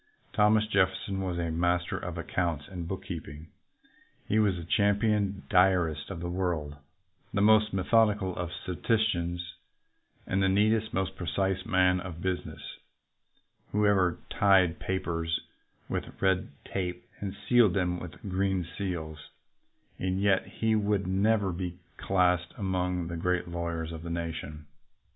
[0.33, 3.49] Thomas Jeffer son was a master of accounts and bookkeeping.
[4.25, 6.77] He was the champion diarist of the world,
[7.31, 9.53] the most methodical of statisticians,
[10.25, 12.63] and the neatest, most precise "man of business"
[13.73, 15.39] who ever tied papers
[15.87, 19.29] with red tape and sealed them with green seals;
[19.99, 24.65] and yet he will never be classed among the great lawyers of the nation.